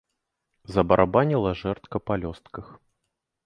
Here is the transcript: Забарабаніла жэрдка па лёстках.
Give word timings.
Забарабаніла 0.75 1.51
жэрдка 1.61 1.97
па 2.07 2.13
лёстках. 2.25 2.77